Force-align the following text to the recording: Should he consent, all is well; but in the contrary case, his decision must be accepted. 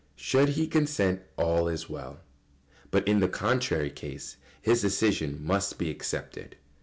Should 0.15 0.49
he 0.57 0.65
consent, 0.65 1.21
all 1.37 1.67
is 1.67 1.87
well; 1.87 2.21
but 2.89 3.07
in 3.07 3.19
the 3.19 3.27
contrary 3.29 3.91
case, 3.91 4.37
his 4.59 4.81
decision 4.81 5.39
must 5.45 5.77
be 5.77 5.91
accepted. 5.91 6.55